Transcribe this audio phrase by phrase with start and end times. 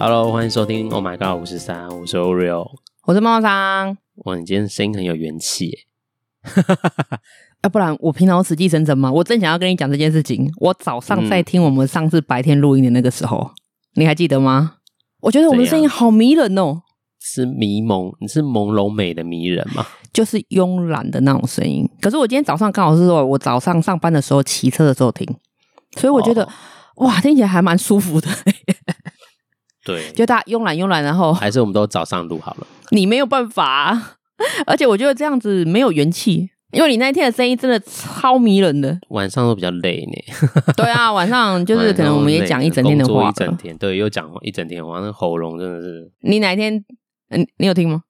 [0.00, 0.88] Hello，欢迎收听。
[0.90, 2.64] Oh my god，五十三，我是 Oreo，
[3.04, 3.98] 我是猫桑。
[4.24, 5.78] 哇，你今天声音很有元气耶！
[7.64, 9.10] 要 不然我平常死气沉沉吗？
[9.10, 10.48] 我正想要跟你讲这件事情。
[10.58, 13.52] 我早上在听我们上次白天录音的那个时候，嗯、
[13.94, 14.76] 你还记得吗？
[15.18, 16.82] 我觉得我们的声音好迷人哦，
[17.20, 19.84] 是迷蒙，你是朦胧美的迷人吗？
[20.14, 21.90] 就是慵懒的那种声音。
[22.00, 25.26] 可是我今天早上刚好是说，我早上上班的时候骑车的时候听，
[25.96, 26.44] 所以我觉得、
[26.94, 28.28] 哦、哇，听起来还蛮舒服的。
[29.88, 32.66] 对，就大家慵懒慵懒，然后还是我们都早上录好了。
[32.90, 34.18] 你没有办法，
[34.66, 38.98] 而且我觉得这样子没有元气，因为你那一天的声音真的超迷人的。
[39.08, 40.72] 晚上都比较累呢。
[40.76, 46.12] 对啊，晚上就是可能我们也讲一整天的话，一整天对，又讲一整天话，那喉咙真的是。
[46.20, 46.84] 你哪一天？
[47.30, 48.02] 嗯，你有听吗？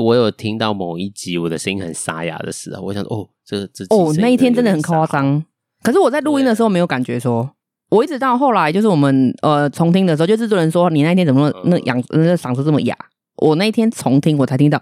[0.00, 5.44] 我有听到某一集我的声音很沙哑的时候，我想说哦，这这哦，那一天真的很夸张。
[5.82, 7.50] 可是我在录音的时候没有感觉说。
[7.92, 12.96] 我一直到后来，就是我们呃重听的时候，就制作人说你那天怎么那样那嗓子这么哑？
[13.36, 14.80] 我那天重听我才听到，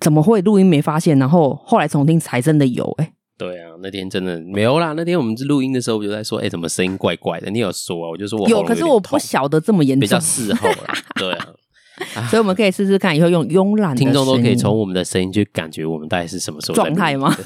[0.00, 1.18] 怎么会录音没发现？
[1.18, 3.12] 然后后来重听才真的有哎、欸。
[3.36, 4.94] 对啊，那天真的没有啦。
[4.96, 7.50] 那天我们是录音的时候，我就在说，哎、欸，怎么声音怪怪的？
[7.50, 8.08] 你有说啊？
[8.08, 10.76] 我就说我有，可是我不晓得这么严重，比较事后了。
[11.20, 17.36] 对啊，所以我们可以试试看，以后用慵懒的听众都可以从我们的声音去感觉我们大概是什么时候状态吗？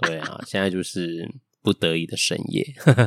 [0.00, 1.28] 对啊，现在就是。
[1.62, 2.64] 不得已的深夜，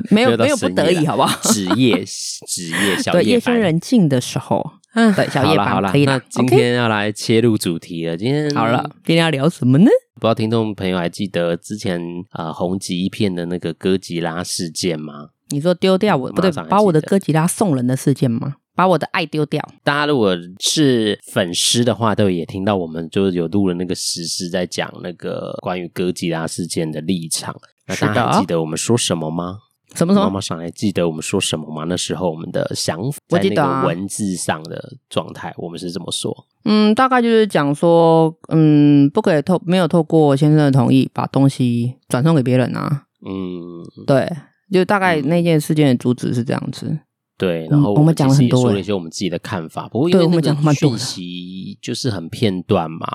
[0.09, 1.39] 没有 没有不得已，好不好？
[1.51, 2.03] 职业
[2.47, 6.17] 职业小夜对夜深人静的时候，嗯，对小夜班好了，可以了。
[6.17, 9.89] 那今天要来切入主题了，今天好了，今天要聊什么呢？
[10.15, 11.99] 不知道听众朋友还记得之前
[12.31, 15.29] 啊、呃、红极一片的那个哥吉拉事件吗？
[15.49, 18.55] 你说丢掉我不对，把我的哥吉拉送人的事件吗？
[18.75, 19.63] 把我的爱丢掉。
[19.83, 27.55] 大家如果是粉丝的话，都也听到我们就是有录了那个时事，在讲那个关于哥吉拉事件的立场。
[27.87, 29.59] 那大家还记得我们说什么吗？
[29.95, 30.25] 什么什么？
[30.25, 31.83] 妈妈上来记得我们说什么吗？
[31.87, 36.35] 那时候我们的想法，在那个文字上的状态，我们是这么说。
[36.65, 43.03] 嗯，大概就是讲说，嗯，不可以透没有透过先生的同意把东西转送给别人啊。
[43.23, 44.27] 嗯，对，
[44.71, 46.97] 就大概那件事件的主旨是这样子。
[47.37, 49.87] 对，然后我们讲了很多，说了一些我们自己的看法。
[49.89, 53.05] 不过因为那个讯息就是很片段嘛，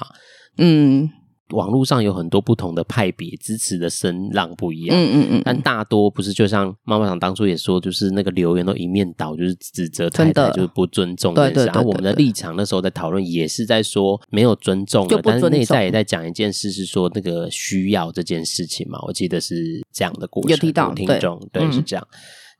[0.58, 1.10] 嗯。
[1.50, 4.96] 网络上有很多不同的派别，支持的声浪不一样。
[4.96, 11.34] 嗯嗯嗯，但大多不是，就像妈妈桑当初也说，就是那个留言都一面倒，就是指责太太就是不尊重。
[11.34, 18.98] 对对，然后我们的立场那时候在讨论，也是在说没有尊重的，但是内在也在讲一件事，是说那个需要这件事情嘛。
[19.06, 20.50] 我记得是这样的过程。
[20.50, 22.06] 有提到听众，对，是这样。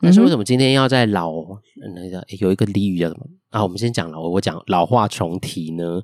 [0.01, 1.33] 但是为什么今天要在老
[1.95, 3.63] 那个有一个俚语叫什么啊？
[3.63, 6.01] 我们先讲老，我讲老话重提呢，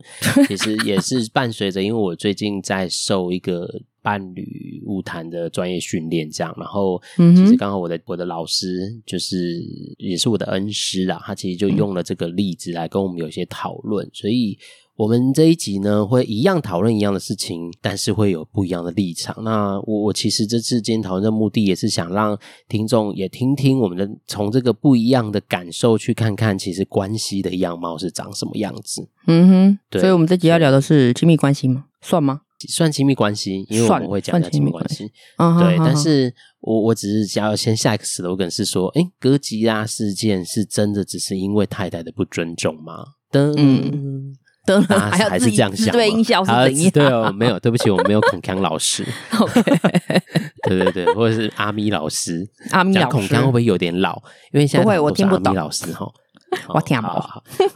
[0.48, 3.68] 其实也是伴随着，因为我最近在受一个
[4.02, 9.62] 伴侣物谈的专业训练，这样，然后其实刚好我的我的老师就是
[9.98, 14.58] 也是我的恩师啦，他其实就用了这个例子来跟我们有些讨论，所以。
[14.96, 19.34] 我们这一集呢，会一样讨论一样的事情，但是会有不一样的立场。
[19.42, 22.38] 那我我其实这次今天讨论的目的，也是想让
[22.68, 29.08] 听众也听听我们的，从这个不一样的感受去看看，其实关系的样貌是长什么样子。
[29.26, 30.00] 嗯哼，对。
[30.00, 31.86] 所以我们这集要聊的是亲密关系吗？
[32.00, 32.42] 算吗？
[32.68, 35.10] 算亲密关系，因为我们会讲亲密关系。
[35.38, 35.76] 嗯，对。
[35.78, 43.04] 但是我我只是想要先下一个 slogan 是说，诶，哥吉拉事件是真的只是因为太太的不尊重吗？
[43.32, 43.52] 噔。
[43.58, 46.90] 嗯的还还是这样想，对音效是怎样？
[46.90, 49.04] 对哦，没有，对不起，我没有孔锵老师。
[50.68, 54.22] 对对对，或者是阿咪老师，阿咪老师，会不会有点老？
[54.52, 56.10] 因为现在不会我听不懂老师哈。
[56.68, 57.20] 我听不懂。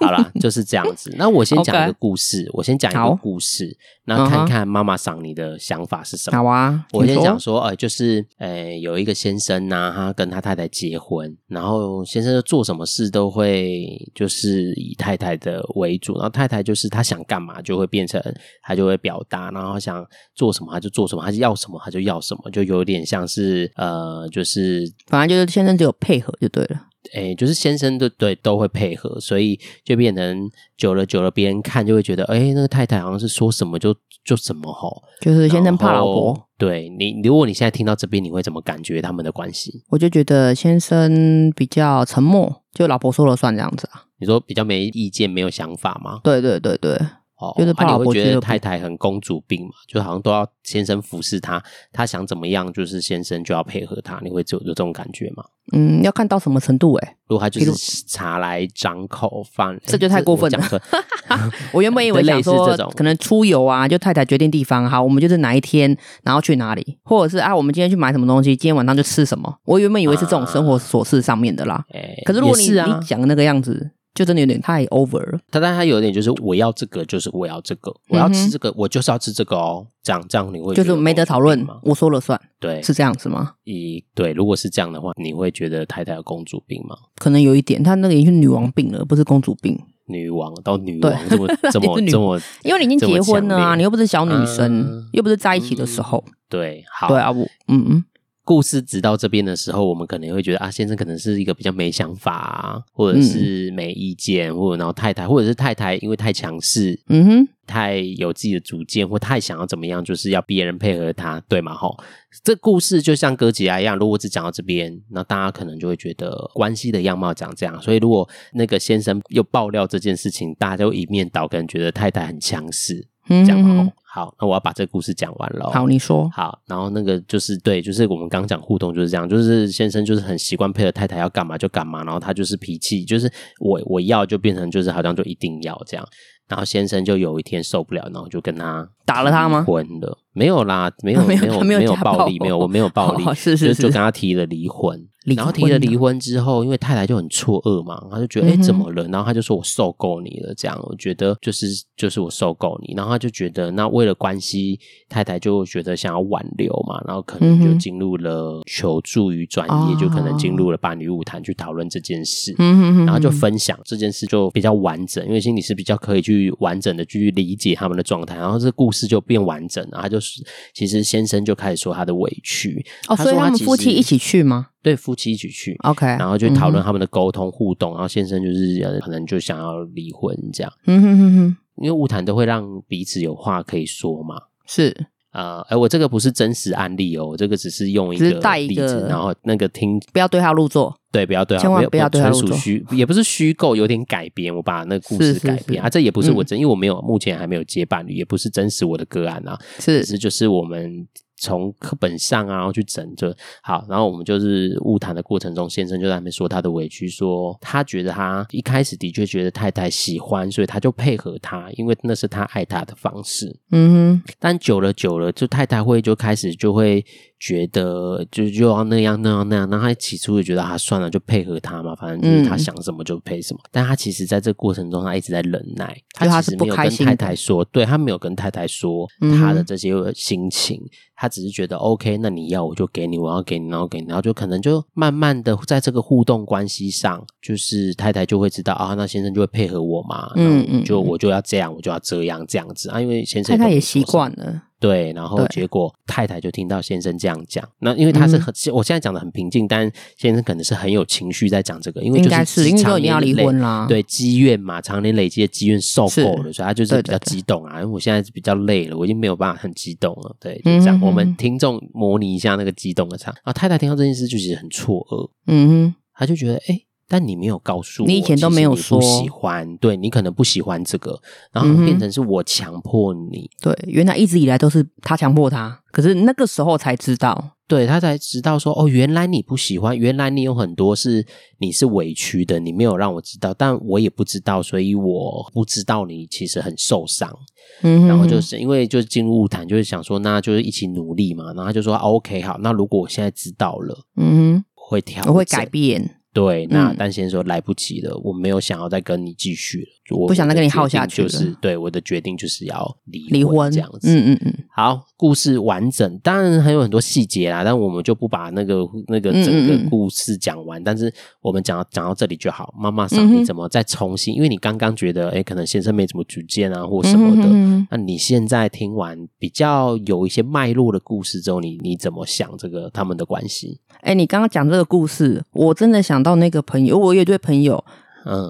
[0.00, 1.14] 好了， 就是这样子。
[1.16, 6.38] 那我先讲一个故事，我先讲一个故事，那看看妈妈赏你的想法是什么？
[6.38, 18.22] 好啊，我先讲说，呃，就是呃，有一个先生呢，他跟他太太结婚，然后先生做什么事都会就是以太太的为主，然后太太就是他想干嘛就会变成
[18.62, 26.88] 他就会表达，然后想做什么他就做什么，他要什么他就要什么，就有点像是呃，就是反正就是先生只有配合就对了。
[27.12, 36.48] 诶，就是先生对对都会配合，所以就变成久了久了，别人看就会觉得，诶，那个太太好像是说什么就就什么吼，就是先生怕老婆。
[36.58, 39.84] 对你，如果你现在听到这边，你会怎么感觉他们的关系？
[39.90, 44.04] 我就觉得先生比较沉默，就老婆说了算这样子啊。
[44.20, 46.20] 你说比较没意见、没有想法吗？
[46.24, 46.98] 对对对对。
[47.40, 51.62] 哦，就是怕你会觉得太太很公主病嘛，就好像都要先生服侍她，
[51.93, 55.44] 她想怎么样，就是先生就要配合她，你会有有这种感觉吗？
[55.73, 57.17] 嗯，要看到什么程度哎。
[57.29, 57.70] 如果他就是
[58.06, 60.58] 茶来张口饭，这就太过分了。
[60.73, 61.40] 我，
[61.75, 69.55] 我原本以为想说，可能出游啊，就太太决定地方，好，我们就是哪一天，然后去哪里，或者是啊，我们今天去买什么东西，今天晚上就吃什么。
[69.67, 71.84] 我原本以为是这种生活琐事上面的啦。
[71.93, 73.91] 哎、啊，可是如果你、啊、你讲的那个样子。
[74.19, 75.38] 就真的有点太 over 了。
[75.49, 79.87] 他但他有点就是我要这个，就是我要这个，我要吃这个，我就是要吃这个哦。
[80.03, 81.79] 这样这样你会就是没得讨论吗？
[81.82, 83.53] 我说了算，对，是这样子吗？
[83.65, 86.97] 一对，如果是这样的话，你会觉得太太有公主病吗？
[87.17, 89.79] 可能有一点，她那个已经是女王病了，不是公主病。
[90.06, 96.25] 女王到女王这么 这么这么，因为你已经结婚了啊，你又不是小女生，又不是在一起的时候。
[96.49, 98.05] 对，好，对啊，我嗯嗯。
[98.48, 111.74] 故事直到这边的时候，我们可能会觉得啊，先生可能是一个比较没想法啊，或者是没意见，或者然后太太，或者是太太因为太强势，嗯哼，太有自己的主见，或太想要怎么样，就是要别人配合他，对吗？
[111.74, 111.94] 吼，
[112.42, 123.08] 这故事就像哥吉拉一样，如果只讲到这边，那大家可能就会觉得关系的样貌讲这样，所以如果那个先生又爆料这件事情，大家就一面倒，可能觉得太太很强势。
[123.28, 125.70] 嗯，这样嘛，好，那我要把这个故事讲完了。
[125.70, 126.28] 好，你说。
[126.31, 136.08] 好，然后那个就是对，就是我们刚讲互动就是这样，就是先生就是很习惯配合太太要干嘛就干嘛，然后他就是脾气，就是我我要就变成就是好像就一定要这样，
[136.49, 139.62] 然后先生就有一天受不了，然后就跟他打了他吗？
[139.66, 140.16] 昏了。
[140.38, 145.05] 没有啦，没有没有没有暴力，没有我没有暴力，是是是，就就跟他提了离婚。
[145.37, 149.06] 然后提了离婚之后，因为太太就很错愕嘛，他就觉得哎、嗯、怎么了？
[149.08, 151.67] 然后他就说我受够你了，这样我觉得就是
[151.99, 152.94] 就是我受够你。
[152.96, 162.55] 然后他就觉得那为了关系，太太就觉得想要挽留嘛，然后可能就进入了求助于专业，嗯、就可能进入了伴侣舞谈去讨论这件事。
[162.58, 169.91] 嗯然后就分享这件事就比较完整，因为心理师比较可以去完整的去理解他们的状态，然后这故事就变完整了。
[169.93, 170.27] 然后他就是
[170.75, 172.84] 其实先生就开始说他的委屈。
[173.08, 174.69] 哦，所以他们夫妻一起去吗？
[174.82, 184.36] 对，夫妻一起去，OK，然后就讨论他们的沟通互动，嗯、然后先生就是可能就想要离婚这样，嗯哼哼哼，因为物谈都会让彼此有话可以说嘛，
[184.66, 185.06] 是。
[185.30, 201.06] 啊，哎、呃，我这个不是真实案例哦，我这个只是用一个例子，然后那个听不要对号入座，对，不要对号，千万不要对号入座，纯属虚，也不是虚构，有点改编，我把那个故事改编啊，这也不是我真，嗯、因为我没有目前还没有接伴侣，也不是真实我的个案啊，是，只是就是我们。
[201.40, 203.32] 从课本上啊，然后去整就
[203.62, 213.56] 好，然后我们就是误谈的过程中，先生就在那边说他的委屈，说他觉得他一开始的确觉得太太喜欢，所以他就配合他，因为那是他爱他的方式。
[213.70, 217.05] 嗯哼，但久了久了，就太太会就开始就会。
[217.40, 223.61] 觉得就就要那样那样那样，那他起初也觉得啊算了，就配合他嘛，反正就是他想什么就配什么。
[223.62, 229.06] 嗯、但他其实在这过程中，他一直在忍耐，他其实没有跟太太说，对，他没有跟太太说
[229.38, 244.62] 他的这些心情，嗯、他只是觉得 OK，那你要我就给你，我要给你，然后给你，然后就可能就慢慢的在这个互动关系上，就是太太就会知道啊，那先生就会配合我嘛，嗯嗯，就我就要这样，我就要这样这样子啊，因为先生太太也习惯了。
[244.81, 257.81] 对，然后结果太太就听到先生这样讲，那因为他是很，我现在讲的很平静，但先生可能是很有情绪在讲这个，因为就是因为要离婚啦，对积怨嘛，常年累积的积怨受够了，所以他就是比较激动啊。
[257.81, 260.37] 因为我现在比较累了，我已经没有办法很激动了。
[260.38, 263.34] 对，就这样，我们听众模拟一下那个激动的场。
[263.43, 266.81] 啊太太听到这件事就其实很错愕，嗯哼，他就觉得哎。
[267.08, 271.19] 但你没有告诉我，你以前都没有说不喜欢，对，你可能不喜欢这个，
[271.52, 273.50] 然后变成是我强迫你。
[273.62, 281.27] 对，原来一直以来都是他强迫他，可是那个时候才知道，对，他才知道说，哦，原来你不喜欢，原来你有很多是
[281.58, 287.34] 你是委屈的，你没有让我知道，但我也不知道，所以我不知道你其实很受伤。
[287.82, 291.46] 嗯，然后就是因为就是进入晤谈，就是想说，那就是一起努力嘛。
[291.55, 296.17] 然后他就说，啊，OK，好，那如果我现在知道了，嗯，我会调，我会改变。
[296.38, 300.16] 对，那但先生说来不及了，我没有想要再跟你继续了。
[300.16, 304.08] 我不想再跟你耗下去了，就是对我的决定就是要离离婚这样子。
[304.08, 304.54] 嗯嗯嗯。
[304.74, 310.82] 好，故事完整，当然还有很多细节啦，但我们就不把那个那个整个故事讲完。
[310.82, 312.72] 但是我们讲到讲到这里就好。
[312.78, 314.34] 妈妈桑，你怎么再重新？
[314.34, 317.48] 因为你刚刚觉得，哎，可能先生没什么主见啊，或什么的。
[317.90, 323.80] 那你现在听完比较有一些脉络的故事之后，你你怎么想这个他们的关系？
[324.00, 327.85] 哎，你刚刚讲这个故事，我真的想到那个朋友，我有一对朋友。
[328.25, 328.44] 嗯，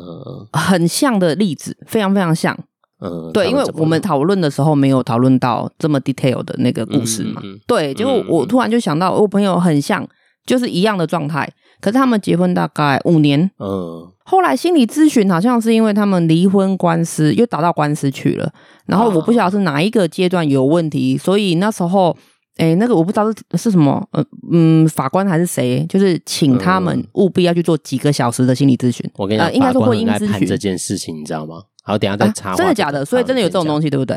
[0.52, 2.58] 很像的例子，非常非常像。
[3.00, 7.40] 嗯，对，因为我们讨论的时候没有讨论到这么 detail 的那个故事嘛。
[7.44, 10.04] 嗯嗯、对，结果我突然就想到，我朋友很像，
[10.44, 11.48] 就是一样的状态。
[11.80, 18.50] 可是他们结婚大概五年，嗯，后来心理咨询好像是因为他们离婚官司又打到官司去了，
[18.86, 22.16] 然后我不晓得是哪一个阶段有问题，所以那时候。
[22.58, 29.08] 哎，那个我不知道是是什么，呃，嗯，法官还是谁，就是请他们务必要去做几个小时的心理咨询。
[29.16, 31.62] 我跟你讲，应该是婚姻咨询这件事情，你知道吗？
[31.82, 32.54] 好，等下再查。
[32.54, 33.04] 真的假的？
[33.04, 34.16] 所以真的有这种东西，对不对？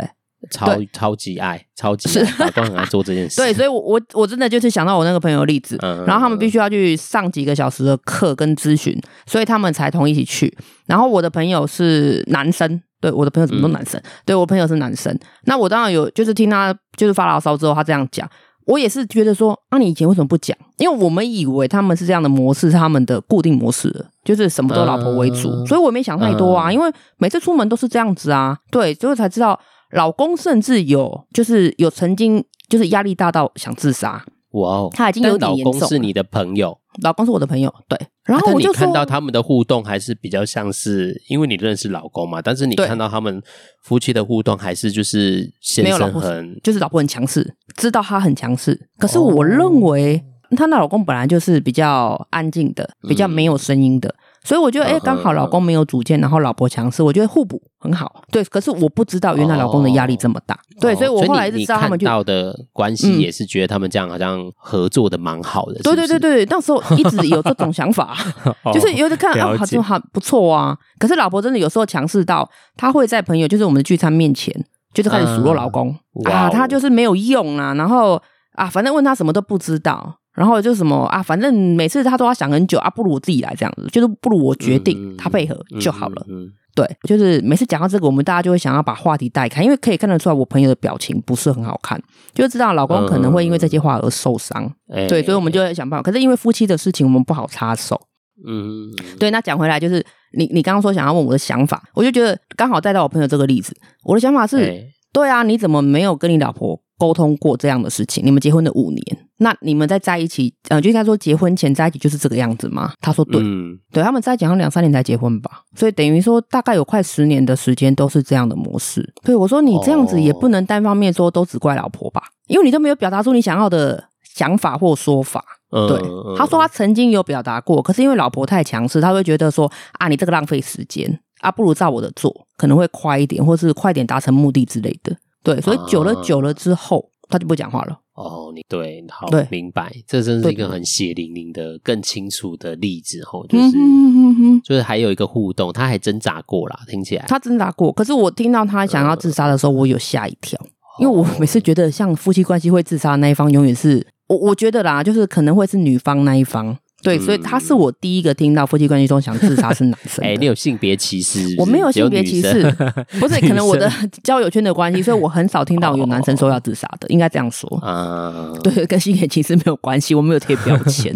[0.50, 3.38] 超超级爱， 超级爱老公很爱做这件事。
[3.38, 10.57] 对，所以我，我我我真的就是想到我那个朋友的例子，嗯、然后他们必须要去上几个小时的课跟咨询，所以他们才同意一起去。
[10.88, 15.15] 然后我的朋友是男生，对，我的朋友怎么都男生，嗯、对我朋友是男生。
[15.45, 18.29] 那我当然有，就是听他就是发牢骚之后，他这样讲。
[18.67, 20.55] 我也是觉得说，啊，你以前为什么不讲？
[20.77, 26.65] 因为我们以为他们是这样的模式，是他们的固定模式，就是什么都老婆为主，呃、所以我没想太多啊。
[26.65, 29.60] 呃、因为每次出门都是这样子啊，对，最后才知道
[29.93, 34.24] 老公甚至有，就是有曾经就是压力大到想自杀。
[34.51, 35.74] 哇哦，他已经有点严重。
[35.74, 37.98] 老公是你的朋友，老公是我的朋友，对。
[38.25, 43.41] 然后我就看到他们的互动，还是比较像是因为你认识老公嘛，但是你看到他们
[43.83, 48.89] 夫妻的互动，还是就是先生很，就是老婆很强势，知道他很强势。
[48.98, 50.21] 可是我认为
[50.57, 54.10] 她那老公本来就是比较安静的，比较没有声音的。
[54.10, 58.24] 嗯所以我觉得，哎，刚好老公没有主见，然后老婆强势，我觉得互补很好。
[58.31, 60.57] 对，可是我不知道原来老公的压力这么大。
[60.79, 65.75] 对，所以我后来就知道他们看到的关系也是觉得他们这样好像合作的蛮好的。
[65.83, 68.17] 对对对对，那时候一直有这种想法，
[68.74, 70.75] 就是有的看啊，好像还不错啊。
[70.98, 74.51] 可是老婆真的有时候强势到，她会在朋友就是我们的聚餐面前，
[74.91, 75.95] 就是开始数落老公
[76.25, 78.19] 啊，他就是没有用啊，然后
[78.53, 80.17] 啊，反正问他什么都不知道。
[80.33, 86.25] 然后就什么啊，反正每次他都要想很久啊，不如我自己来这样子，就是不如我决定，他配合就好了。
[86.29, 92.01] 嗯对，就是每次讲到这个，我们大家就会想要把话题带开，因为可以看得出来我朋友的表情不是很好看，
[92.33, 94.63] 就知道老公可能会因为这些话而受伤。
[94.88, 96.01] 嗯、对，所以我们就会想办法。
[96.01, 98.00] 可是因为夫妻的事情，我们不好插手。
[98.47, 99.29] 嗯，对。
[99.31, 100.01] 那讲回来，就是
[100.38, 103.75] 你你刚刚说想要问我的想法，我就觉得刚好带到我朋友这个例子。
[104.05, 108.25] 我的想法是，欸、对啊，你怎么没有跟你老婆沟通过这样的事情？
[108.25, 109.05] 你们结婚的五年。
[109.43, 112.93] 那你们在在一起，呃，就应该说结婚前在一起就是这个样子吗？
[113.01, 119.13] 他说对，嗯、对，他们在一起好像两三年才结婚吧，所以等于说大概有快十年的时间都是这样的模式。
[119.24, 124.03] 对我说你这样子也不能单方面说都只怪老婆吧，因为你都没有表达出你想要的
[124.36, 125.43] 想法或说法。
[125.71, 125.98] 对，
[126.38, 135.15] 他说他曾经有表达过，可是因为老婆太强势，他会觉得说啊，你这个浪费时间啊，不如照我的做，可能会快一点，或是快点达成目的之类的。
[135.41, 137.98] 对，所以久了久了之后，他就不讲话了。
[138.13, 139.48] 哦，你对，好对。
[139.50, 144.62] 明白，这真是一个很血淋淋的、更清楚的例子吼，就是，嗯、哼哼哼。
[144.62, 147.25] 就是还有一个互动，他还挣扎过啦，听起来。
[147.27, 150.68] 他挣扎过，可是我听到他想要自杀的时候，我有吓一跳，呃、
[151.00, 156.77] 因为我每次觉得像夫妻关系会自杀的那一方，永远是我，我觉得啦，就是可能会是女方那一方。
[157.01, 160.24] 对，所以他是我第一个听到夫妻关系中想自杀是男生。
[160.25, 161.55] 哎，你有性别歧视是是？
[161.60, 162.63] 我没有性别歧视，
[163.20, 163.91] 不是，可能我的
[164.24, 167.67] 交友圈的关系，所以我很少听到有男生说要自杀的，应该这样说。
[167.79, 171.15] 啊， 对，跟性别歧视没有关系，我没有贴标签。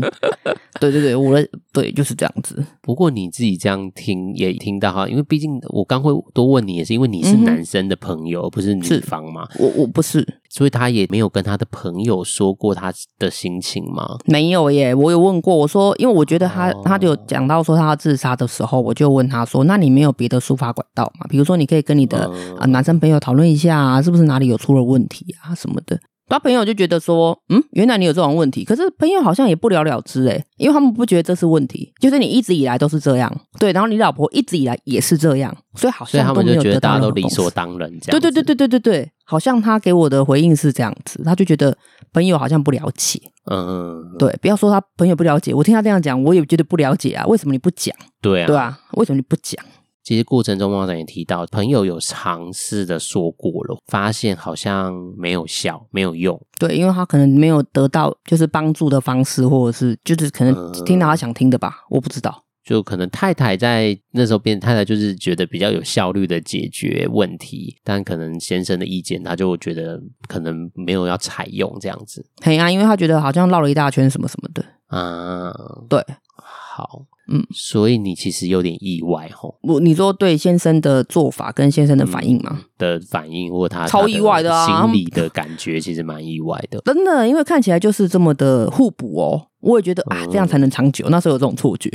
[0.79, 2.63] 对对对，我的对就是这样子。
[2.81, 9.47] 不过你自己这样听也听到哈，因为毕竟我刚会多问你，也是因为你是男生的朋友，而不是女方嘛。
[9.57, 14.17] 我我不是，所以他也没有跟他的朋友说过他的心情吗？
[14.23, 21.25] 没有耶，我有问过，我说，因为我觉得他他就讲到说他要自杀的时候，我就问他说，那你没有别的抒发管道吗？
[21.29, 25.99] 比如说，你可以跟你的啊男生朋友讨论一下啊，是不是哪里有出了问题啊什么的。
[26.27, 38.19] 他朋友就觉得说，嗯，原来你有这种问题，可是朋友好像也不了了之诶，因为他们不觉得这是问题，就是你一直以来都是这样，对，然后你老婆一直以来也是这样，所以好像他们就觉得大家都理所当然这样。
[38.19, 41.77] 对对对对对对对，好像他给我的回应是这样子，他就觉得
[42.13, 43.19] 朋友好像不了解，
[43.51, 47.95] 嗯，对，不要说他朋友不了解，我听他这样讲，我也觉得不了解啊，为什么你不讲？
[48.21, 49.63] 对啊，对啊，为什么你不讲？
[50.03, 56.39] 其实过程中，猫长也提到，朋友有尝试的说过了，发现好像没有效，没有用。
[56.59, 62.43] 对，因为他可能没有得到就是帮助的方式，或者是就是可能听到他想听的吧，嗯、我不知道。
[62.65, 72.25] 就可能太太在那时候变太太，就是觉得比较有效率的解决问题，但可能先生的意见，他就觉得可能没有要采用这样子。
[72.41, 75.53] 嘿啊，因为他觉得好像绕了一大圈什么什么的啊。
[75.87, 76.03] 对，
[76.35, 77.05] 好。
[77.27, 79.57] 嗯，所以你其实有点意外吼。
[79.63, 82.51] 我你说对先生的做法跟先生的反应吗？
[82.51, 86.79] 嗯、的反应或他超意外的啊，心里 的感觉其实蛮意外的。
[86.85, 89.47] 真的，因为看起来就是这么的互补哦。
[89.61, 91.07] 我也觉得啊，这样才能长久。
[91.07, 91.89] 嗯、那时候有这种错觉。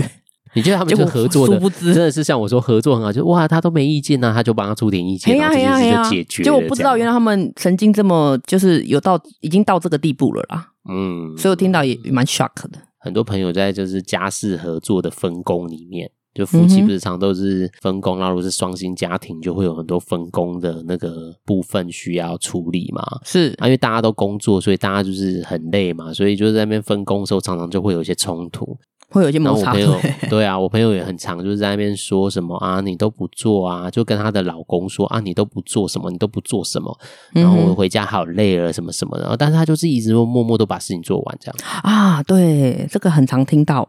[0.54, 6.42] 你觉得他们就合作的，真的是像我说合作很好，就哇，他都没意见呢、啊，他就帮他出点意见，然后这件事就解决。
[6.42, 10.68] 就我不知道，原来他们曾经这么就是有到已经到这个地步了啦。
[10.88, 12.78] 嗯，所以我听到也蛮 shock 的。
[12.98, 23.02] 很多朋友在就是家事合作的分工里面，就夫妻不是常都是分工，那、嗯、如果是双薪家庭，就会有很多分工的那个部分需要处理嘛。
[23.24, 28.76] 是啊，因为大家都工作，所以大家就是很累嘛，所以就是在那边分工的时候，常常就会有一些冲突。
[29.10, 29.70] 会有些摩擦。
[29.70, 29.96] 我朋友
[30.28, 36.96] 对啊，我朋友也很常就是在那边说什么啊，你都不做啊，就跟她的老公说啊，你都不做什么，你都不做什么，
[37.32, 42.22] 然后我回家好累了什么什么的，然后但是她就是一直默默都把事情做完这样 啊。
[42.22, 43.86] 对，这个很常听到。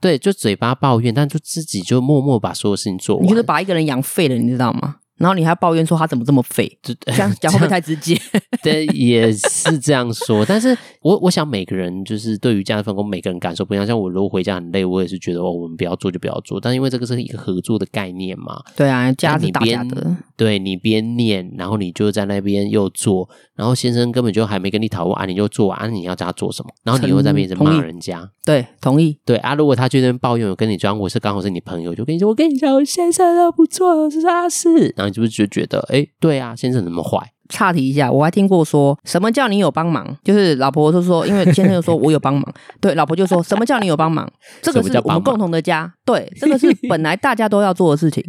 [0.00, 3.24] 对，就嘴巴抱怨，但就自己就默默把所有事情做完。
[3.24, 4.96] 你就是把一个人养废了，你知道吗？
[5.16, 8.20] 然后你还抱怨说他怎么这么废， 这样讲会不会太直接？
[8.62, 10.44] 对，也是这样说。
[10.48, 13.86] 但是我我想每个人就是对于这样分工，每个人感受不一样。
[13.86, 16.60] 像我如果回家很累，我也是觉得哦，我们不要做就不要做。
[16.60, 26.70] 但因为这个是一个合作的概念嘛，对啊，家是大家的，对你边念，然后你就在那边又做，然后先生根本就还没跟你讨论啊，你就做，啊，你要叫他做什么？
[26.82, 29.54] 然后你又在那边骂人家，对，同意，对啊。
[29.54, 34.92] 如果他觉得抱怨我跟你装，我是刚好是你朋友，就跟你说，我跟你讲，我先生都不做，是阿四？
[34.96, 35.86] 然后你是不是就觉得？
[35.90, 37.33] 哎，对啊，先生怎么坏？
[37.54, 42.44] 岔题一下，我还听过说什么叫你有帮忙，就是老婆就说，因为先生就说我有帮忙，
[42.80, 44.28] 对，老婆就说什么叫你有帮忙？
[44.60, 48.24] 这个是我们共同的家，对， 这个是本来大家都要做的事情。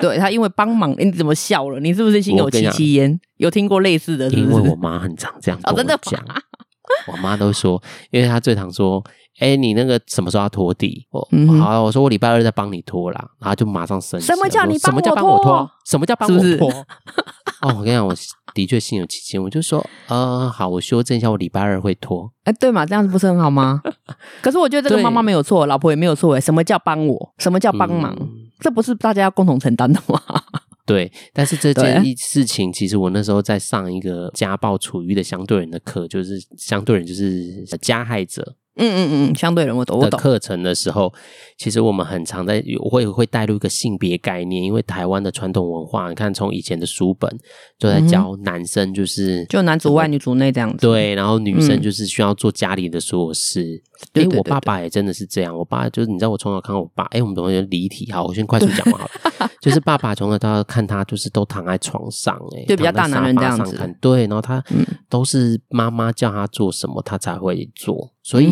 [0.00, 1.78] 对他，因为帮忙，你怎么笑了？
[1.78, 3.16] 你是不是心有戚戚焉？
[3.36, 4.56] 有听过类似的是不是？
[4.58, 6.20] 因为我妈很常这样跟我讲，哦，真的讲，
[7.06, 9.02] 我妈都说，因为她最常说。
[9.38, 11.06] 哎，你那个什么时候要拖地？
[11.10, 14.26] 我、嗯、好，我说我礼拜二再帮你拖啦，然后就马上生气。
[14.26, 15.00] 什么叫你帮我
[15.42, 15.70] 拖？
[15.84, 16.46] 什么叫帮我拖？
[16.46, 16.70] 什么叫帮我拖？
[16.70, 16.84] 是是
[17.62, 18.14] 哦，我跟你讲，我
[18.52, 22.30] 的确心有戚戚，我就说，呃，好，我修正一下，我礼拜二会拖。
[22.44, 23.80] 哎，对嘛，这样子不是很好吗？
[24.42, 26.34] 可是我觉得这个妈妈没有错，老婆也没有错。
[26.34, 27.34] 哎，什么叫帮我？
[27.38, 28.14] 什么叫帮忙？
[28.20, 28.28] 嗯、
[28.60, 30.20] 这不是大家要共同承担的吗？
[30.86, 38.54] 对，但是这件事情，其实我那时候在上一个家暴处遇的相对人的课，就是相对人就是加害者。
[38.76, 40.00] 嗯嗯嗯，相对人我懂。
[40.00, 41.12] 的课程的时候，
[41.56, 47.30] 其实我们很常在会会带入一个性别概念，因为台湾的传统文化，你看从以前的书本
[47.78, 53.80] 就在教男生就是、嗯、就男主外女主内这样子，对，然后女生就是需要做家里的所有事。
[54.12, 59.50] 哎、嗯，我爸爸也真的是这样，我爸就是你知道，我从小看我爸，哎，我们等会离题，好，我先快速讲完好了。
[59.60, 64.62] 就是爸爸从小到大看他，就是都躺在床上，哎，对比较大男人这样子，对，然后他
[65.08, 68.12] 都是妈妈叫他做什么，他才会做。
[68.22, 68.46] 所以，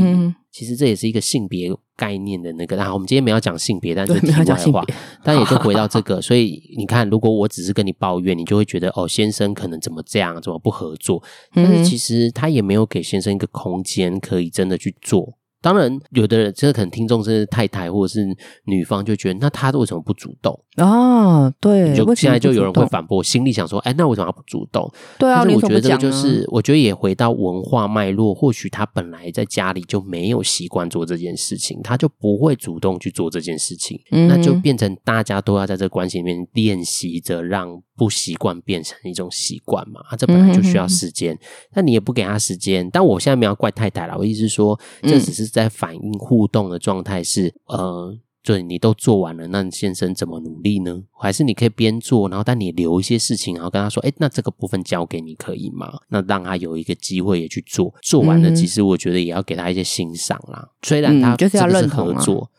[0.51, 2.77] 其实这也是一个性别概念的那个。
[2.77, 4.85] 然后我们今天没有讲性别，但是题外话，
[5.23, 6.21] 但也就回到这 个。
[6.21, 11.23] 所以你看，如果我只是跟你抱怨，你就会觉得哦，先生可能怎么这样，怎么不合作？
[11.55, 15.39] 但是其实他也没有给先生一个空间，可以真的去做。
[15.63, 18.27] 当然，有的人，这可能听众是太太或者是
[18.65, 20.59] 女方，就觉得那他为什么不主动？
[20.77, 21.51] 啊？
[21.61, 24.91] 对，就现在就有人会反驳，心里想说，哎，那为什么不主动？
[25.19, 37.83] 对啊，但是我觉得这个就是，我觉得也回到文化脉络，或许他本来在家里就没有习惯做这件事情，他就不会主动去做这件事情，嗯、那就变成大家都要在这个关系里面练习着让。
[37.95, 40.01] 不习惯变成一种习惯嘛？
[40.09, 41.39] 啊，这本来就需要时间，
[41.75, 42.89] 那、嗯、你也不给他时间。
[42.91, 51.03] 但我现在没有怪太太啦，我意思是说，这只是在反映互动的状态是，嗯、呃，对，你都做完了，那先生怎么努力呢？
[51.13, 55.93] 还是你可以边做，然后但你留一些事情，然后跟他说，哎，那这个部分交给你可以吗？
[56.09, 60.69] 那让他有一个机会也去做，做完了，其实我觉得也要给他一些欣赏啦。
[60.83, 62.51] 虽然他这个是合作。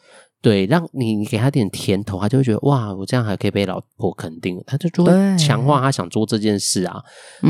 [0.42, 7.02] 对，让你你给他点甜头，他就会觉得哇，我这样还可以被老婆肯定，他就就会强化他想做这件事啊。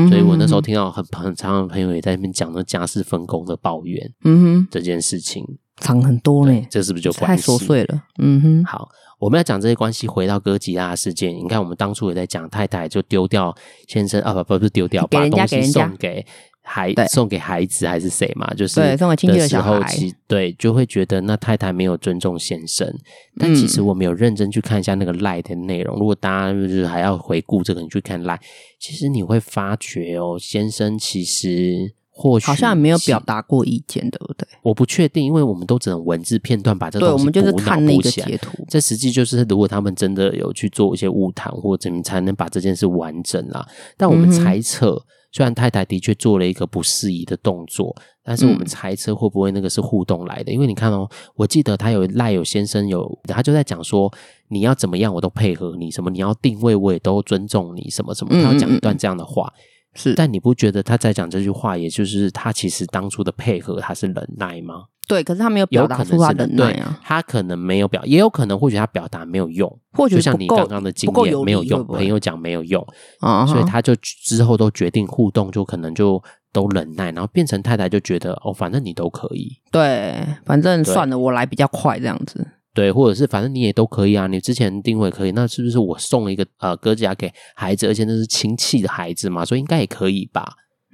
[0.08, 5.44] 所以我那时候听到很很常的朋友也在那边讲那家事分工的抱怨，嗯哼，这件事情
[5.76, 8.02] 长很多呢，这是不是就关系太琐碎了？
[8.18, 13.54] 嗯哼，好，我们要讲这些关系，回到哥吉拉的事件，你看我们当初也在讲太太就丢掉
[13.88, 16.24] 先生啊，不不不是丢掉，把东西送给。
[16.66, 18.50] 孩送给孩子还是谁嘛？
[18.54, 19.86] 就是送给亲戚的小孩，
[20.26, 22.90] 对，就会觉得那太太没有尊重先生。
[23.38, 25.98] 但其实我没有认真去看一下那个赖的内容。
[25.98, 28.40] 如果大家就是还要回顾这个，你去看赖，
[28.80, 34.46] 其实你会发觉哦，先生其实或许好像没有表达过意见，对不对？
[34.62, 38.64] 我不确定，因为我们都只能文字片段把这个东西我们就是看那个截图。
[38.68, 43.66] 这实际就是，如果他们真的有去做一些误谈，或怎么才能把这件事完整啦。
[43.96, 45.04] 但我们猜测。
[45.36, 50.52] 虽然太太的确做了一个不适宜的动作，但是我们猜测会不会那个是互动来的？
[50.52, 54.08] 嗯、因为你看哦，我记得他有赖有先生有，他就在讲说
[54.46, 59.52] 你要怎么样我都配合你，什么你要定位我也都尊重你，什么什么，他要讲一段这样的话。
[59.94, 64.84] 是、嗯，但你不觉得他在讲这句话，也就是他其实当初的配合他是忍耐吗？
[65.06, 72.82] 对，可是他没有表达出他忍耐啊，他可能没有表，也有可能或许他表达没有用，或许就像你刚刚的经验没有用，朋友讲没有用
[73.20, 76.22] 啊，所以他就之后都决定互动，就可能就
[76.54, 90.44] 都忍耐，然后变成太太就觉得哦，反正你都可以，对，反正算了，我来比较快这样子，对，或者是反正你也都可以啊，你之前定位可以，那是不是我送一个呃哥吉拉给孩子，而且那是亲戚的孩子嘛，所以应该也可以吧？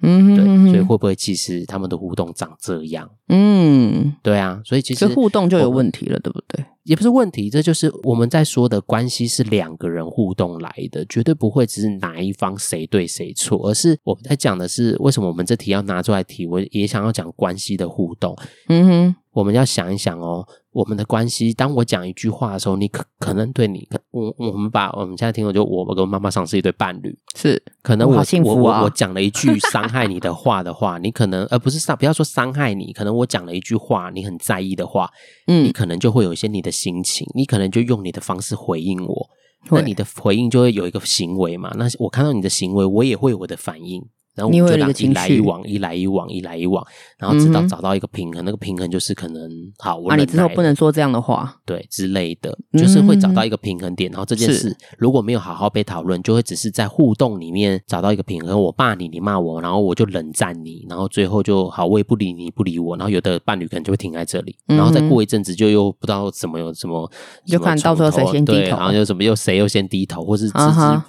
[0.02, 3.08] 嗯，对，所以会不会其实他们的互动长这样？
[3.28, 6.64] 嗯，对啊，所以其实互动就有问题了，对不对？
[6.84, 18.34] 也不是问题，这就是我们在说的关系是两个人互动来的，绝对不会只是哪一方谁对谁错，而是我们在讲的是为什么我们这题要拿出来提，我也想要讲关系的互动。
[18.68, 19.16] 嗯哼。
[19.32, 21.52] 我们要想一想哦，我们的关系。
[21.52, 35.08] 当我讲一句话的时候，你可可能对你，我我们把我们现在听的就我跟妈妈上是一对伴侣，是可能我我、啊、我我我讲了一句伤害你的话的话，你可能而不是伤，不要说伤害你，可能我讲了一句话你很在意的话，
[35.46, 39.28] 嗯，你可能就会有一些你的心情，你可能就用你的方式回应我，
[39.70, 44.04] 那你的回应就会有一个行为嘛，那我看到你的行为，我也会有我的反应。
[44.34, 46.86] 然后我们就让一来一往，一来一往，一来一往，
[47.18, 48.42] 然后直到找到一个平衡。
[48.42, 54.10] 嗯、那个平衡就是可能好，我、啊、你之后不能说这样的话，对之类的，就是会找到一个平衡点。
[54.10, 58.58] 嗯、然后这件事如果没有好好被讨论，就会只是在互动里面找到一个平衡。
[58.60, 62.96] 我骂你，你骂我，然后我就冷战你，然后最后就好，我也不理你，不理我。
[62.96, 67.10] 然后有的伴侣可能就会停在这里，然后再过一阵子就又不知道怎么有什么，
[67.46, 70.58] 就看到时候谁先低头，然后又什么又谁又先低头，或是只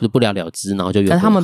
[0.01, 1.43] 是不了了之，然后就又不好，他们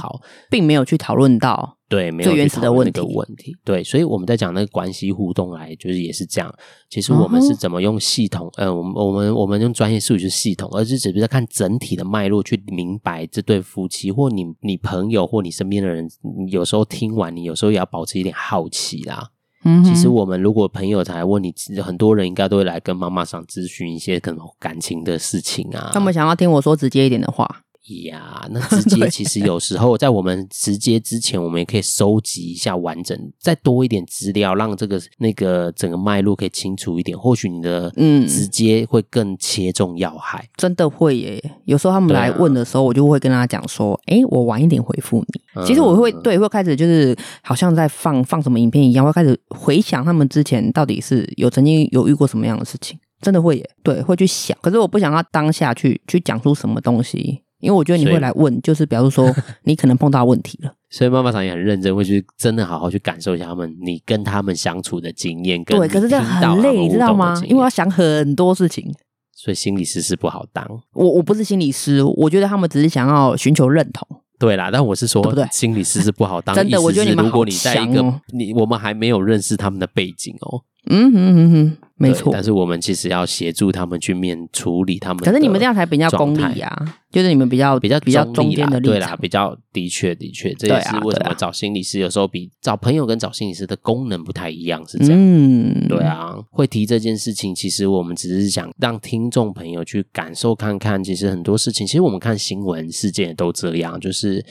[0.49, 1.66] 并没有去讨论到。
[1.89, 3.55] 对，没有去讨论那个问题。
[3.63, 6.53] 对，所以我们在讲那个关系互动来，就是也是这样。
[6.89, 8.51] 其实我们是怎么用系统？
[8.57, 16.09] 呃，我们我们我们用专业术语是系统，而是只是在看整体的脉络去明白这对夫妻，或你你朋友或你身边的人，
[16.49, 19.29] 有时候听完，你有时候也要保持一点好奇啦。
[19.63, 25.89] 嗯，其实我们如果朋友才问你，很多人应该都会来跟妈妈上咨询一些可能感情的事情啊。
[25.93, 27.63] 他们想要听我说直接一点的话。
[28.05, 37.17] 呀，那直接 其实有时候在我们直接之前，我们也可以收集一下完整，再多一点资料，让这个那个整个脉络可以清楚一点。
[37.17, 41.51] 或许你的嗯直接会更切中要害，嗯、真的会耶。
[41.65, 53.69] 有时候他们来问的时候，我就会跟他讲说：“哎、啊欸，我晚一点回复你。”其实我会对会开始就是好像在放放什么影片一样，会开始回想他们之前到底是有曾经有遇过什么样的事情，真的会耶。
[53.81, 54.57] 对，会去想。
[54.61, 57.41] 可是我不想要当下去去讲出什么东西。
[57.59, 65.63] 因为我觉得你会来问，就是比如说 你可能碰到问题了，所以妈妈桑也很认真，会去真的好好去感受一下他们，你跟他们相处的经验。
[65.63, 67.41] 对，可是这样很累，你知道吗？
[67.45, 68.93] 因为我要想很多事情，
[69.35, 70.65] 所以心理师是不好当。
[70.93, 74.07] 我我不是心理师，我觉得他们只是想要寻求认同。
[74.39, 76.55] 对啦，但我是说，心理师是不好当。
[76.55, 77.27] 真的，我觉得你们哦。
[77.27, 80.61] 如果你在一个你我们还没有认识他们的背景哦。
[80.89, 82.31] 嗯哼哼哼，没错。
[82.31, 85.23] 但是我们其实要协助他们去面处理他们。
[85.23, 95.13] 可是你们这样才比较功利呀、啊，就是你们比较比较比较中间的立场，对啦，比较的确的确，这也是为什么找心理师有时候比找朋友跟找心理师的功能不太一样，是这样。
[95.15, 104.45] 嗯，对啊，会提这件事情，其实我们只是想让听众朋友去感受看看，其实很多事情，其实我们看新闻事件也都这样，就是。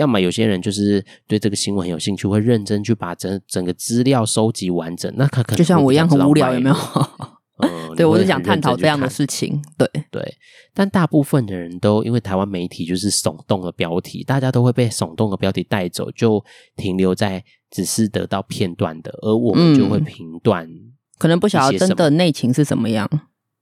[0.00, 5.12] 要么有些人就是对这个新闻很有兴趣，会认真去把整整个资料收集完整。
[5.14, 6.76] 那他可能就像我一样很无聊，有没有？
[7.62, 9.62] 嗯， 对，我是想探讨这样的事情。
[9.76, 10.34] 对 对，
[10.72, 16.42] 但大部分的人都因为台湾媒体就是耸动的标题，大家都会被耸动的标题带走，就
[16.76, 23.06] 停留在只是得到片段的，而我们就会评断、嗯，可能不晓得真的内情是什么样。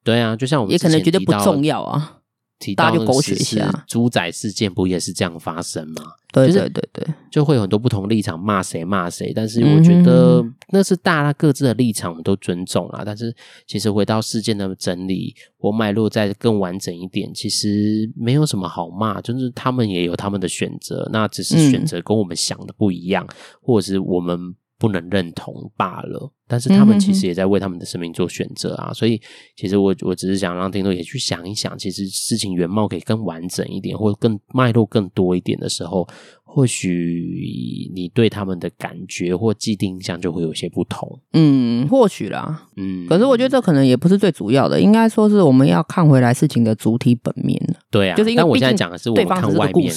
[0.05, 2.18] 对啊，就像我们也可能觉得不重要啊。
[2.59, 6.03] 提到就狗血一下，猪仔事件不也是这样发生吗？
[6.33, 9.33] 对对对对，就会有很多不同立场，骂谁骂谁。
[9.35, 13.03] 但是我觉得那是大家各自的立场，我们都尊重啊。
[13.05, 13.35] 但是
[13.67, 23.27] 其实回到事件的整理或脉络再更完整一点，其实没有什么好骂，就是他们也有他们的选择，那只是选择跟我们想的不一样，
[23.63, 26.33] 或者是我们不能认同罢了。
[26.51, 29.21] 但是他们其实也在为他们的生命做选择啊，所以
[29.55, 36.09] 其实我我只是想让听众也去想一想，其实事情原貌可以更完整一点，或者更脉络更多一点的时候，
[36.43, 41.21] 或许你对他们的感觉或既定印象就会有些不同。
[41.35, 43.07] 嗯，或许啦，嗯。
[43.07, 47.61] 可是我觉得这可能也不是最主要的，应该说是我们要看回来事情的主体本面。
[47.91, 49.93] 对啊，就是因为但我现在讲的是我们看外面。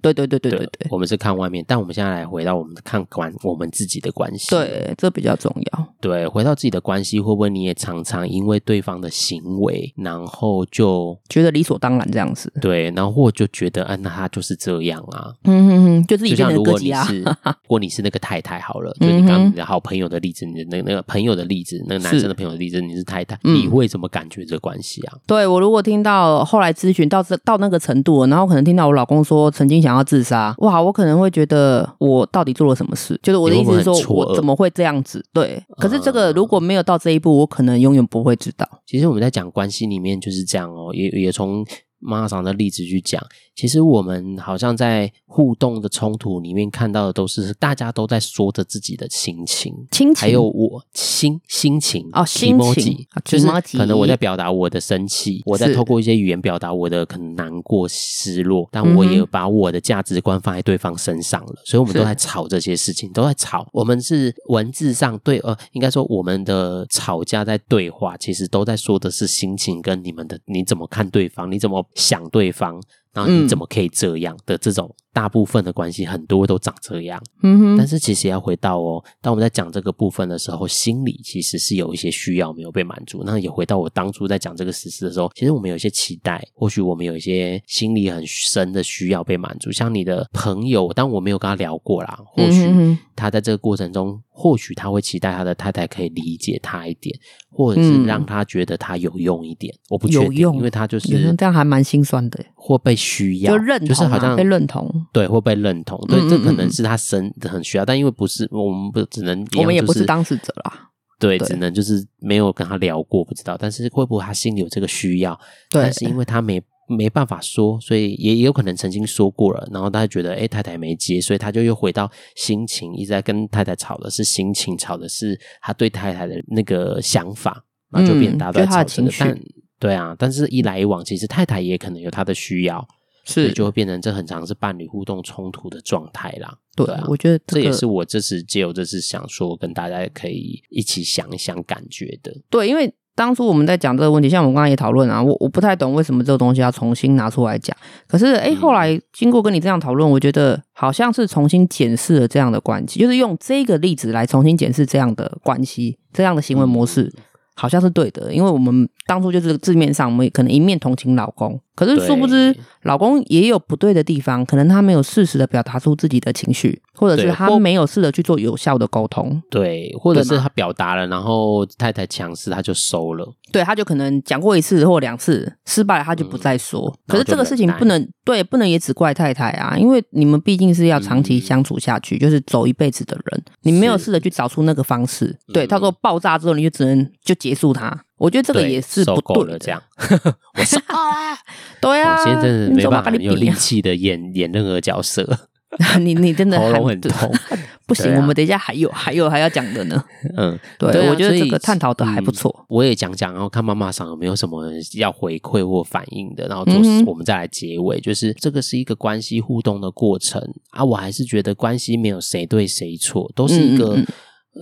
[0.00, 4.50] 对对对对对对，我们是看外面，但我们现在来回到我们看关我们自己的关系。
[4.50, 5.86] 对，这比较重要。
[6.00, 12.52] 对，回到自己的关系，会不会你也常常因为对方的行为，然后就觉得理所当然这样子？
[12.60, 15.32] 对，然后或就觉得，嗯，那他就是这样啊。
[15.44, 17.06] 嗯哼哼，就自己变成哥吉拉。
[17.44, 25.18] 如果你是那个太太好了，就你刚刚你的好朋友的例子，你的那个那个朋友的例子，那个男生的朋友的例子，你是太太，你会怎么感觉这关系啊？
[25.26, 33.18] 对，我如果听到后来咨询到这到那个程度，然后可能听到我老公说曾经想要自杀，哇，我可能会觉得我到底做了什么事？
[33.22, 35.24] 就是我的意思是说，我怎么会这样子？
[35.32, 36.58] 对，可是这个如果。
[36.68, 38.68] 没有到这一步，我可能永远不会知道。
[38.84, 41.64] 其实我们在讲关系里面就是这样哦，也也从
[41.98, 43.22] 妈妈桑的例子去讲。
[43.58, 63.66] 其实我们好像在互动的冲突里面看到的都是大家都在说着自己的心情，情还有我心心情哦，心情就是可能我在表达我的生气，我在透过一些语言表达我的可能难过、失落，但我也把我的价值观放在对方身上了，所以我们都在吵这些事情，都在吵。
[63.72, 72.80] 我们是文字上对，呃，应该说我们的吵架在对话，其实都在说的是心情跟你们的你怎么看对方，你怎么想对方。
[73.18, 77.20] 然后你怎么可以这样的这种大部分的关系，很多都长这样。
[77.42, 77.76] 嗯哼。
[77.76, 83.22] 但是其实要回到哦，当我们在讲这个部分的时候，心里其实是有一些需要没有被满足。
[83.26, 89.72] 那也回到我当初在讲这个事实的时候，其实我们有一些期待，或许我们有一些心里很深的需要被满足。
[89.72, 97.18] 像你的朋友，但我没有跟他聊过啦，或许他在这个过程中，或许他会期待他的太太可以理解他一点，
[97.50, 99.74] 或者是让他觉得他有用一点。
[99.88, 102.96] 我不确定，因为他就是这样，还蛮心酸的，或被。
[103.08, 115.32] 需要就认同，就是好像被认同，对，会被认同，对，这可能是他生的很需要，但因为不是我们不只能，我们也不是当事者啦，对，只能就是没有跟他聊过，不知道，但是会不会他心里有这个需要？
[115.70, 129.40] 对，但是因为他没没办法说，所以也有可能曾经说过了，然后他觉得哎，太太没接，所以他就又回到心情，一直在跟太太吵的是心情，吵的是他对太太的那个想法，然后就变大家都在吵这个，但
[129.78, 132.86] 对啊，但是一来一往，其实太太也可能有她的需要。
[133.30, 136.58] 是，就会变成这很常是伴侣互动冲突的状态啦。
[136.74, 142.34] 对啊，我觉得、这个、这也是我这次借由这次想说，跟大家可以一起想一想感觉的。
[142.48, 147.76] 对，因为当初我们在讲这个问题，像我们刚刚也讨论啊，我我不太懂为什么这个东西要重新拿出来讲。
[148.06, 157.12] 可是，哎，后来经过跟你这样讨论，我觉得好像是重新检视了这样的关系，就是用这个例子来重新检视这样的关系，这样的行为模式。
[157.16, 157.22] 嗯
[157.58, 176.88] 好像是对的，因为我们当初就是字面上，我们可能一面同情老公，可是殊不知老公也有不对的地方，可能他没有适时的表达出自己的情绪，或者是他没有试着去做有效的沟通，对，或者是他表达了，然后太太强势，他就收了，对，他就可能讲过一次或两次失败了，他就不再说。
[176.88, 189.58] 嗯、可是这个事情不能对，不能也只怪太太啊，因为你们毕竟是要长期相处下去，嗯、就是走一辈子的人，你没有试着去找出那个方式，对，他说爆炸之后你就只能就结束他，我觉得这个也是不对的。
[189.58, 191.36] 这样， 我说啊，
[191.80, 195.47] 对啊，我现在真的没办法有力气的演演任何角色。
[196.00, 197.30] 你你真的喉咙很痛，
[197.86, 200.02] 不行，我们等一下还有还有还要讲的呢。
[200.36, 202.64] 嗯，对，我觉得这个探讨的还不错。
[202.68, 206.74] 我也讲讲，然后看妈妈上有没有什么要回馈或反应的，然后做
[207.06, 208.00] 我们再来结尾。
[208.00, 214.02] 就是这个是一个关系互动的过程啊，我还是觉得关系没有谁对谁错，都是一个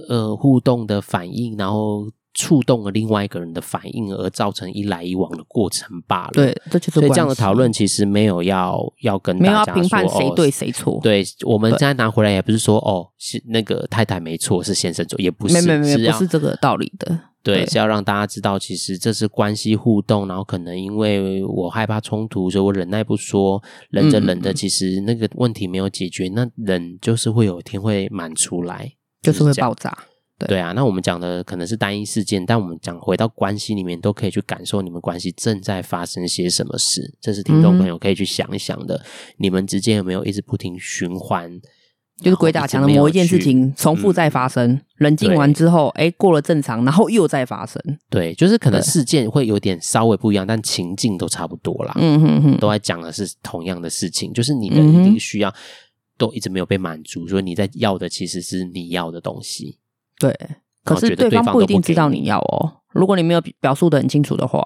[0.08, 2.08] 呃互动的反应，然后。
[2.36, 6.32] 触动了另外一个人的反应，而造成一来一往的过程罢了。
[6.34, 11.00] 对，这就是所以这样的讨论其实没有要要跟大家说评判谁对谁错。
[11.02, 17.18] 对，我们现在拿回来也不是说哦，是那个太太没错，是先生错，也不是，没没没，不是这个道理的。
[17.42, 29.96] 对，是要让大家知道，其实这是关系互动，然后可能因为我害怕冲突，所以我忍耐不说，忍着忍着，其实那个问题没有解决，那忍就是会有一天会满出来，就是会爆炸。
[30.38, 37.16] 对，对啊，那我们讲的可能是单一事件，但我们讲回到关系里面，都可以去感受你们关系正在发生些什么事。
[37.20, 38.96] 这是听众朋友可以去想一想的。
[38.96, 39.04] 嗯、
[39.38, 41.58] 你们之间有没有一直不停循环，
[42.22, 44.72] 就是鬼打墙的某一件事情重复再发生？
[44.72, 47.82] 嗯、冷静完之后，哎，过了正常，然后又再发生。
[48.10, 51.94] 对，就是可能事件会有点稍微不一样，但情境都差不多啦。
[51.96, 55.54] 嗯哼哼，都在讲的是同样的事情，就是你的一定需要
[56.18, 59.78] 都一直没有被满足，所以你在要的其实是你要的东西。
[60.18, 60.34] 对，
[60.84, 62.82] 可是对方不一定知道你要哦。
[62.92, 64.62] 如果你没有表述的很清楚的话，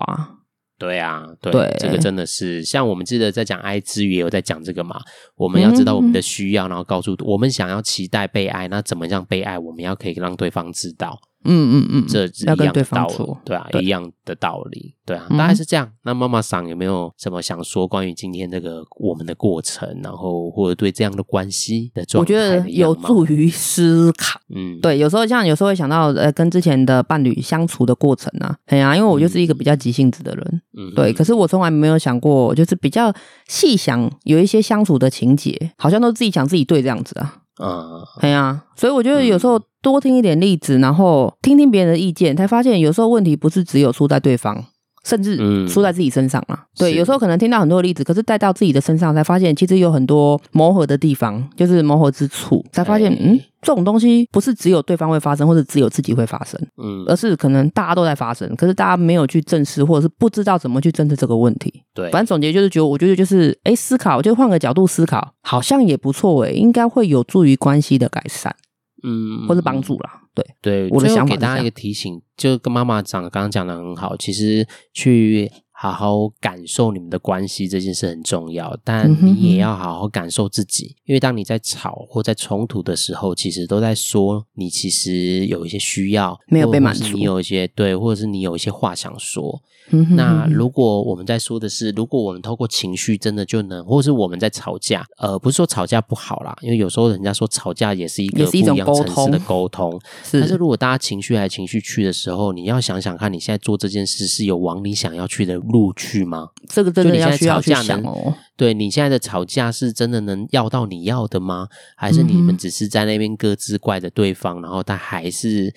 [0.79, 5.01] 对啊，对，对这个真的是像我们记得在讲爱之余也有在讲这个嘛。
[5.37, 9.59] 我们要知道我们的需要，嗯、然后告诉我们想要期待被爱，那怎么样被爱？
[9.59, 11.19] 我们要可以让对方知道。
[11.45, 15.91] 嗯嗯嗯，这是一样的道理，对啊，一样的道理，对啊，大概是这样。
[16.05, 22.23] 那妈妈桑有没有什么想说关于今天这个我们的过程，然后或者对这样的关系的状态？
[22.23, 24.39] 我觉得有助于思考。
[24.55, 31.13] 嗯，对，有时候像有时候会想到呃，跟之前的伴侣相处的过程啊，对啊，因为我就是一个比较急性子的人，嗯，对。
[31.13, 33.13] 可是我从来没有想过，就是比较
[33.49, 37.37] 细想，有一些相处的情节，好像都自己讲自己对这样子啊。
[37.63, 44.65] 嗯，对啊，所以我觉得有时候多听一点例子，然后听听别人的意见，才发现有时候问题不是只有出在对方，
[45.05, 46.57] 甚至输在自己身上嘛。
[46.57, 61.83] 嗯、对，有时候可能听到很多例子，可是带到自己的身上，才发现其实有很多磨合的地方，就是磨合之处，才发现，嗯，这种东西不是只有对方会发生，或者只有自己会发生，嗯，而是可能大家都在发生，可是大家没有去正视，或者是不知道怎么去正视这个问题。
[61.95, 68.55] 对，反正总结就是觉得，我觉得就是，哎，思考，就换个角度思考，好像也不错，哎，应该会有助于关系的改善。
[69.03, 75.51] 嗯，或是帮助啦，对对，我的想法给大家一个提醒，就跟妈妈讲，刚刚讲的很好，其实去
[75.83, 89.63] 好好感受你们的关系这件事很重要，但你也要好好感受自己，因为当你在吵或在冲突的时候，其实都在说你其实有一些需要没有被满足，你有一些对，或者是你有一些话想说。
[90.11, 100.01] 那如果我们在说的是，如果我们透过情绪真的就能，或者是我们在吵架，呃，不是说吵架不好啦，因为有时候人家说吵架也是一个不一样层次的沟通。
[100.23, 106.49] 是，但是如果大家情绪来情绪去的时候，你要想想看，你现在做这件事是有往你想要去的路去吗？
[106.69, 108.35] 这个真的要需要去想哦。
[108.57, 111.69] 对，你现在的吵架是真的能要到你要的吗？
[111.97, 115.73] 还是你们只是在那边各自怪着对方，然后他还是？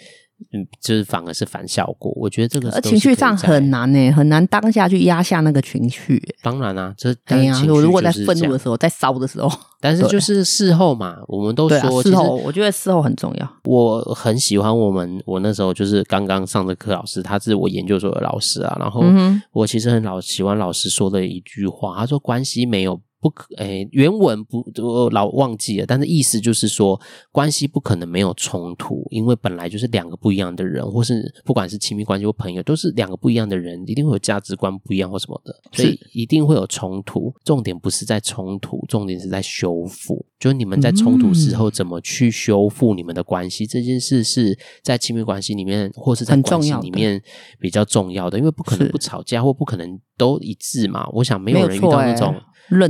[0.51, 2.12] 嗯，就是反而是反效果。
[2.15, 6.21] 我觉得这个是情绪上很难呢，很难当下去压下那个情绪。
[6.41, 7.63] 当然啦、啊，这哎呀。
[7.67, 9.49] 我如果在愤怒的时候，在烧的时候，
[9.82, 13.49] 但是就是事后嘛，我们都说、啊、事后，我觉得事后很重要。
[13.63, 18.77] 我很喜欢我们，我那时候就是刚刚上的课老师，他是我研究所的老师啊。
[18.79, 19.03] 然后
[19.51, 22.99] 我其实很老喜欢老师说的一句话，他说关系没有。
[23.23, 26.99] 不可，诶，原文不我老忘记了，但是意思就是说，
[27.31, 37.33] 关系不可能没有冲突，因为本来就是两个不一样的人，或是不管是亲密关系或朋友，都是两个不一样的人，一定会有价值观不一样或什么的，所以一定会有冲突。
[37.45, 40.25] 重点不是在冲突，重点是在修复。
[40.38, 47.23] 就是你们在冲突时候怎么去修复你们的关系，嗯、这件事是在亲密关系里面或是在关系里面
[47.62, 51.07] 比较重要的，因为不可能不吵架或不可能都一致嘛。
[51.13, 52.36] 我想没有人遇到那种。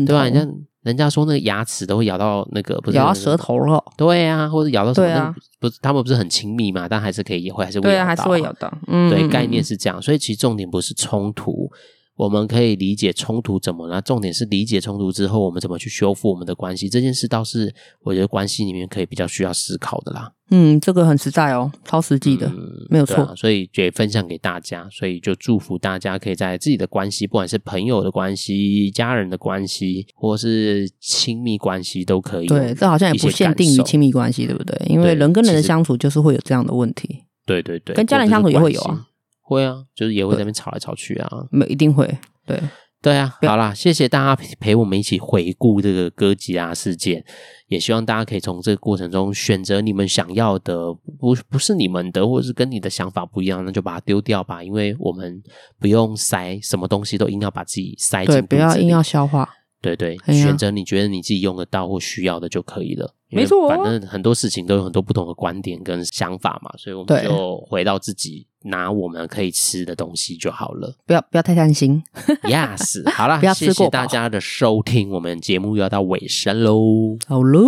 [0.06, 0.48] 对啊，人家
[0.84, 3.84] 人家说那个牙齿都会咬到那个，不是咬到舌头了。
[3.98, 5.14] 对啊，或者咬到什么？
[5.14, 6.88] 啊、不是他们不是很亲密嘛？
[6.88, 8.72] 但还是可以也会还是会咬到，对啊，还是会咬到。
[8.88, 10.02] 嗯，对，概念是这样。
[10.02, 11.72] 所以其实重点不是冲突。
[12.15, 16.88] 我们可以理解冲突怎么了，重点是理解冲突之后，我们怎么去修复我们的关系。
[16.88, 20.32] 这件事倒是我觉得关系里面可以比较需要思考的啦。
[20.52, 22.56] 嗯，这个很实在哦，超实际的，嗯、
[22.89, 23.34] 没有错、啊。
[23.36, 32.45] 所以也分享给大家，所以就祝福大家可以在自己的关系，不管是朋友的关系、家人的关系，或是亲密关系，都可以。
[32.45, 34.80] 对，这好像也不限定于亲密关系，对不对？
[34.88, 37.23] 因为人跟人的相处就是会有这样的问题。
[37.47, 39.08] 对对对，跟家人相处也会有啊。
[39.54, 42.06] 会啊，就是也会在那边吵来吵去啊，没一定会，
[42.46, 42.60] 对。
[43.02, 43.38] 对啊。
[43.42, 47.22] 好啦，谢谢大家陪我们一起回顾这个哥吉拉事件，
[47.68, 55.44] 也希望大家可以从这个过程中选择你们想要的，不不是你们的，或者是跟你的想法不一样，那就把它丢掉吧，因为我们
[55.78, 59.50] 不用塞什么东西都硬要把自己塞进，对，不要硬要消化，
[59.84, 63.13] 对对，选择你觉得你自己用得到或需要的就可以了。
[63.30, 72.02] 没错，反正很多事情都有很多不同的观点跟想法嘛，所以我们就回到自己拿我们可以吃的东西就好了，不要不要太贪心。
[72.43, 77.17] Yes， 好了，谢谢大家的收听，我们节目又要到尾声喽。
[77.28, 77.62] 好喽，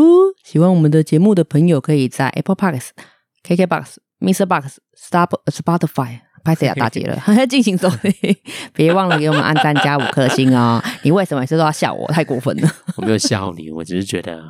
[0.44, 2.92] 喜欢我们的节目的朋友，可以在 Apple Podcast、
[3.44, 4.46] KKBox、Mr.
[4.46, 8.14] Box、Stop、Spotify，拍谁啊，打劫了， 进行收听，
[8.74, 10.82] 别忘了给我们按赞加五颗星哦。
[11.04, 12.08] 你为什么每次都要笑我？
[12.14, 12.70] 太过分了。
[12.96, 14.42] 我没有笑你，我只是觉得。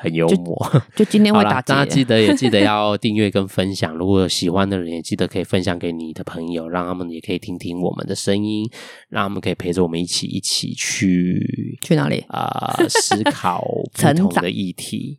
[0.00, 0.56] 很幽默，
[0.94, 3.92] 就，就今天会打大家记得也记得要订阅跟分享。
[3.96, 8.70] 如果有喜欢的人，也记得可以分享给你的朋友，让他们也可以听听我们的声音，
[9.08, 12.88] 让他们可以陪着我们一起一起去去哪里啊、呃？
[12.88, 13.60] 思考
[13.92, 15.18] 不同的议题，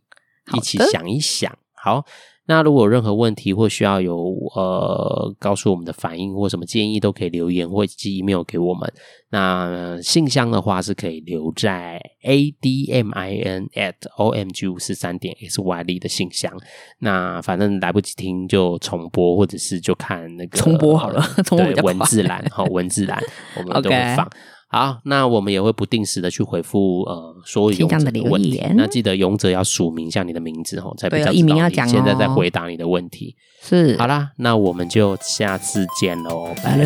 [0.56, 1.54] 一起想一想。
[1.74, 2.02] 好。
[2.50, 4.16] 那如果有任何问题或需要有
[4.56, 8.92] 呃告诉我们的反应或什么建议，都可以留言或寄 email 给我们。
[9.30, 16.52] 那信箱的话是可以留在 admin at omg 五四三点 xy d 的信箱。
[16.98, 21.24] 那反正来不及听就重播，或者是就看那个重播好了，
[21.56, 23.22] 对， 文字栏好，文字栏
[23.58, 24.28] 我们都会放。
[24.30, 24.59] Okay.
[24.72, 28.62] 好，那我们也会不定时的去回复呃所有勇者的问题。
[28.76, 33.34] 那记得勇者要署名一下你的名字哦，才比较知道你现在在回答你的问题。
[33.60, 36.78] 是，好啦，那我们就下次见喽，拜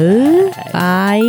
[0.73, 1.21] 拜。